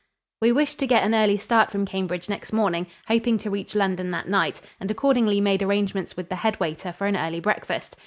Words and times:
We 0.41 0.51
wished 0.51 0.79
to 0.79 0.87
get 0.87 1.03
an 1.03 1.13
early 1.13 1.37
start 1.37 1.69
from 1.69 1.85
Cambridge 1.85 2.27
next 2.27 2.51
morning, 2.51 2.87
hoping 3.07 3.37
to 3.37 3.51
reach 3.51 3.75
London 3.75 4.09
that 4.09 4.27
night, 4.27 4.59
and 4.79 4.89
accordingly 4.89 5.39
made 5.39 5.61
arrangements 5.61 6.17
with 6.17 6.27
the 6.27 6.37
head 6.37 6.59
waiter 6.59 6.91
for 6.91 7.05
an 7.05 7.15
early 7.15 7.39
breakfast. 7.39 7.95